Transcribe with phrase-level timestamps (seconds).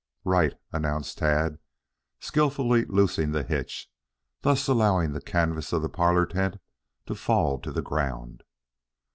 [0.23, 1.59] "Right," announced Tad,
[2.19, 3.87] skillfully loosening the hitch,
[4.41, 6.57] thus allowing the canvas of the parlor tent
[7.05, 8.41] to fall to the ground.